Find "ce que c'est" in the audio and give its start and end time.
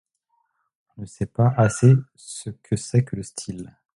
2.15-3.03